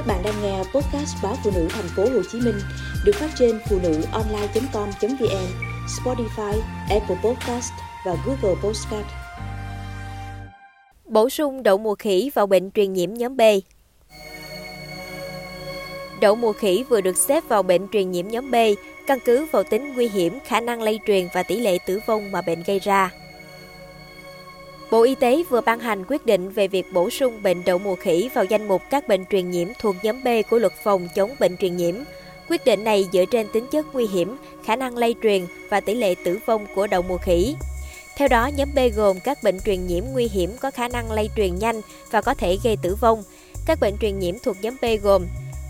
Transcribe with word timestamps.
Các 0.00 0.06
bạn 0.06 0.22
đang 0.24 0.42
nghe 0.42 0.58
podcast 0.58 1.16
báo 1.22 1.36
phụ 1.44 1.50
nữ 1.54 1.68
thành 1.70 1.88
phố 1.96 2.02
Hồ 2.02 2.22
Chí 2.32 2.40
Minh 2.40 2.54
được 3.04 3.12
phát 3.14 3.30
trên 3.38 3.60
phụ 3.70 3.78
nữ 3.82 4.02
online.com.vn, 4.12 5.46
Spotify, 5.86 6.60
Apple 6.90 7.16
Podcast 7.24 7.72
và 8.06 8.16
Google 8.26 8.60
Podcast. 8.62 9.06
Bổ 11.04 11.28
sung 11.28 11.62
đậu 11.62 11.78
mùa 11.78 11.94
khỉ 11.94 12.30
vào 12.34 12.46
bệnh 12.46 12.70
truyền 12.70 12.92
nhiễm 12.92 13.14
nhóm 13.14 13.36
B. 13.36 13.40
Đậu 16.20 16.36
mùa 16.36 16.52
khỉ 16.52 16.84
vừa 16.88 17.00
được 17.00 17.16
xếp 17.16 17.44
vào 17.48 17.62
bệnh 17.62 17.88
truyền 17.92 18.10
nhiễm 18.10 18.28
nhóm 18.28 18.50
B, 18.50 18.54
căn 19.06 19.18
cứ 19.24 19.46
vào 19.52 19.62
tính 19.62 19.94
nguy 19.94 20.08
hiểm, 20.08 20.38
khả 20.44 20.60
năng 20.60 20.82
lây 20.82 20.98
truyền 21.06 21.28
và 21.34 21.42
tỷ 21.42 21.60
lệ 21.60 21.78
tử 21.86 22.00
vong 22.06 22.32
mà 22.32 22.42
bệnh 22.42 22.62
gây 22.62 22.78
ra. 22.78 23.10
Bộ 24.90 25.02
Y 25.02 25.14
tế 25.14 25.42
vừa 25.50 25.60
ban 25.60 25.80
hành 25.80 26.04
quyết 26.08 26.26
định 26.26 26.50
về 26.50 26.68
việc 26.68 26.92
bổ 26.92 27.10
sung 27.10 27.42
bệnh 27.42 27.64
đậu 27.64 27.78
mùa 27.78 27.94
khỉ 27.94 28.30
vào 28.34 28.44
danh 28.44 28.68
mục 28.68 28.82
các 28.90 29.08
bệnh 29.08 29.24
truyền 29.30 29.50
nhiễm 29.50 29.68
thuộc 29.78 29.96
nhóm 30.02 30.24
B 30.24 30.28
của 30.50 30.58
luật 30.58 30.72
phòng 30.82 31.08
chống 31.14 31.34
bệnh 31.38 31.56
truyền 31.56 31.76
nhiễm. 31.76 31.94
Quyết 32.48 32.64
định 32.64 32.84
này 32.84 33.08
dựa 33.12 33.24
trên 33.24 33.46
tính 33.52 33.66
chất 33.70 33.86
nguy 33.92 34.06
hiểm, 34.06 34.36
khả 34.64 34.76
năng 34.76 34.96
lây 34.96 35.14
truyền 35.22 35.46
và 35.68 35.80
tỷ 35.80 35.94
lệ 35.94 36.14
tử 36.24 36.38
vong 36.46 36.66
của 36.74 36.86
đậu 36.86 37.02
mùa 37.02 37.18
khỉ. 37.18 37.56
Theo 38.16 38.28
đó, 38.28 38.50
nhóm 38.56 38.68
B 38.74 38.78
gồm 38.96 39.20
các 39.20 39.42
bệnh 39.42 39.60
truyền 39.60 39.86
nhiễm 39.86 40.04
nguy 40.12 40.28
hiểm 40.28 40.56
có 40.60 40.70
khả 40.70 40.88
năng 40.88 41.12
lây 41.12 41.30
truyền 41.36 41.58
nhanh 41.58 41.80
và 42.10 42.20
có 42.20 42.34
thể 42.34 42.58
gây 42.64 42.76
tử 42.82 42.94
vong. 42.94 43.22
Các 43.66 43.78
bệnh 43.80 43.94
truyền 44.00 44.18
nhiễm 44.18 44.34
thuộc 44.38 44.56
nhóm 44.62 44.76
B 44.82 44.84
gồm 45.02 45.26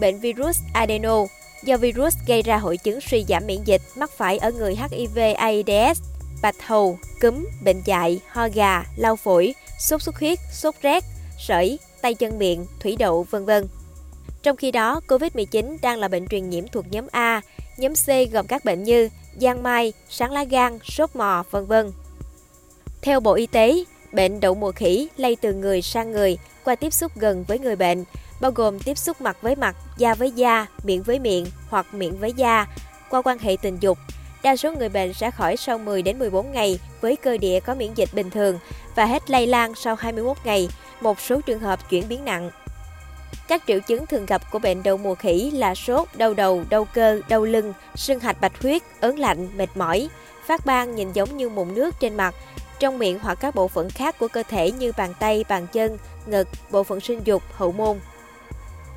bệnh 0.00 0.20
virus 0.20 0.58
adeno, 0.72 1.26
do 1.62 1.76
virus 1.76 2.16
gây 2.26 2.42
ra 2.42 2.56
hội 2.56 2.76
chứng 2.76 3.00
suy 3.00 3.24
giảm 3.28 3.46
miễn 3.46 3.64
dịch 3.64 3.82
mắc 3.96 4.10
phải 4.10 4.38
ở 4.38 4.52
người 4.52 4.74
HIV/AIDS, 4.74 6.13
bạch 6.42 6.66
hầu, 6.66 6.98
cúm, 7.20 7.46
bệnh 7.64 7.82
dại, 7.84 8.20
ho 8.28 8.48
gà, 8.54 8.84
lau 8.96 9.16
phổi, 9.16 9.54
sốt 9.78 10.02
xuất 10.02 10.18
huyết, 10.18 10.38
sốt 10.52 10.74
rét, 10.82 11.04
sởi, 11.38 11.78
tay 12.02 12.14
chân 12.14 12.38
miệng, 12.38 12.66
thủy 12.80 12.96
đậu, 12.98 13.26
vân 13.30 13.44
vân. 13.44 13.66
Trong 14.42 14.56
khi 14.56 14.70
đó, 14.70 15.00
COVID-19 15.08 15.76
đang 15.82 15.98
là 15.98 16.08
bệnh 16.08 16.26
truyền 16.28 16.50
nhiễm 16.50 16.68
thuộc 16.68 16.84
nhóm 16.90 17.06
A, 17.10 17.40
nhóm 17.76 17.94
C 17.94 18.32
gồm 18.32 18.46
các 18.46 18.64
bệnh 18.64 18.82
như 18.82 19.08
giang 19.40 19.62
mai, 19.62 19.92
sáng 20.08 20.32
lá 20.32 20.44
gan, 20.44 20.78
sốt 20.84 21.16
mò, 21.16 21.44
vân 21.50 21.66
vân. 21.66 21.92
Theo 23.02 23.20
Bộ 23.20 23.34
Y 23.34 23.46
tế, 23.46 23.84
bệnh 24.12 24.40
đậu 24.40 24.54
mùa 24.54 24.72
khỉ 24.72 25.08
lây 25.16 25.36
từ 25.36 25.54
người 25.54 25.82
sang 25.82 26.12
người 26.12 26.38
qua 26.64 26.74
tiếp 26.74 26.92
xúc 26.92 27.12
gần 27.14 27.44
với 27.48 27.58
người 27.58 27.76
bệnh, 27.76 28.04
bao 28.40 28.50
gồm 28.50 28.78
tiếp 28.78 28.98
xúc 28.98 29.20
mặt 29.20 29.36
với 29.42 29.56
mặt, 29.56 29.76
da 29.98 30.14
với 30.14 30.30
da, 30.30 30.66
miệng 30.84 31.02
với 31.02 31.18
miệng 31.18 31.46
hoặc 31.68 31.94
miệng 31.94 32.18
với 32.18 32.32
da, 32.32 32.66
qua 33.10 33.22
quan 33.22 33.38
hệ 33.38 33.56
tình 33.62 33.78
dục. 33.80 33.98
Đa 34.44 34.56
số 34.56 34.72
người 34.72 34.88
bệnh 34.88 35.14
sẽ 35.14 35.30
khỏi 35.30 35.56
sau 35.56 35.78
10 35.78 36.02
đến 36.02 36.18
14 36.18 36.52
ngày 36.52 36.78
với 37.00 37.16
cơ 37.16 37.36
địa 37.36 37.60
có 37.60 37.74
miễn 37.74 37.94
dịch 37.94 38.08
bình 38.12 38.30
thường 38.30 38.58
và 38.94 39.04
hết 39.04 39.30
lây 39.30 39.46
lan 39.46 39.74
sau 39.74 39.94
21 39.94 40.36
ngày, 40.44 40.68
một 41.00 41.20
số 41.20 41.40
trường 41.40 41.60
hợp 41.60 41.90
chuyển 41.90 42.08
biến 42.08 42.24
nặng. 42.24 42.50
Các 43.48 43.62
triệu 43.66 43.80
chứng 43.80 44.06
thường 44.06 44.26
gặp 44.26 44.42
của 44.50 44.58
bệnh 44.58 44.82
đậu 44.82 44.96
mùa 44.96 45.14
khỉ 45.14 45.50
là 45.50 45.74
sốt, 45.74 46.08
đau 46.16 46.34
đầu, 46.34 46.64
đau 46.70 46.84
cơ, 46.84 47.20
đau 47.28 47.44
lưng, 47.44 47.72
sưng 47.94 48.20
hạch 48.20 48.40
bạch 48.40 48.62
huyết, 48.62 48.82
ớn 49.00 49.18
lạnh, 49.18 49.48
mệt 49.56 49.68
mỏi, 49.74 50.08
phát 50.46 50.66
ban 50.66 50.94
nhìn 50.94 51.12
giống 51.12 51.36
như 51.36 51.48
mụn 51.48 51.74
nước 51.74 51.94
trên 52.00 52.16
mặt, 52.16 52.34
trong 52.78 52.98
miệng 52.98 53.18
hoặc 53.22 53.38
các 53.40 53.54
bộ 53.54 53.68
phận 53.68 53.90
khác 53.90 54.18
của 54.18 54.28
cơ 54.28 54.42
thể 54.48 54.70
như 54.70 54.92
bàn 54.96 55.14
tay, 55.20 55.44
bàn 55.48 55.66
chân, 55.72 55.98
ngực, 56.26 56.48
bộ 56.70 56.82
phận 56.82 57.00
sinh 57.00 57.20
dục, 57.24 57.42
hậu 57.52 57.72
môn. 57.72 58.00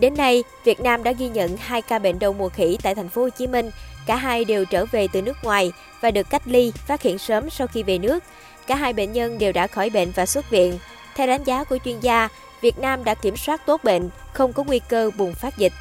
Đến 0.00 0.14
nay, 0.14 0.44
Việt 0.64 0.80
Nam 0.80 1.02
đã 1.02 1.12
ghi 1.12 1.28
nhận 1.28 1.56
2 1.56 1.82
ca 1.82 1.98
bệnh 1.98 2.18
đậu 2.18 2.32
mùa 2.32 2.48
khỉ 2.48 2.78
tại 2.82 2.94
thành 2.94 3.08
phố 3.08 3.22
Hồ 3.22 3.28
Chí 3.28 3.46
Minh. 3.46 3.70
Cả 4.06 4.16
hai 4.16 4.44
đều 4.44 4.64
trở 4.64 4.86
về 4.86 5.08
từ 5.12 5.22
nước 5.22 5.36
ngoài 5.44 5.72
và 6.00 6.10
được 6.10 6.30
cách 6.30 6.42
ly, 6.44 6.72
phát 6.86 7.02
hiện 7.02 7.18
sớm 7.18 7.50
sau 7.50 7.66
khi 7.66 7.82
về 7.82 7.98
nước. 7.98 8.24
Cả 8.66 8.76
hai 8.76 8.92
bệnh 8.92 9.12
nhân 9.12 9.38
đều 9.38 9.52
đã 9.52 9.66
khỏi 9.66 9.90
bệnh 9.90 10.10
và 10.10 10.26
xuất 10.26 10.50
viện. 10.50 10.78
Theo 11.14 11.26
đánh 11.26 11.44
giá 11.44 11.64
của 11.64 11.78
chuyên 11.84 12.00
gia, 12.00 12.28
Việt 12.60 12.78
Nam 12.78 13.04
đã 13.04 13.14
kiểm 13.14 13.36
soát 13.36 13.66
tốt 13.66 13.84
bệnh, 13.84 14.10
không 14.32 14.52
có 14.52 14.64
nguy 14.64 14.78
cơ 14.78 15.10
bùng 15.16 15.34
phát 15.34 15.58
dịch. 15.58 15.72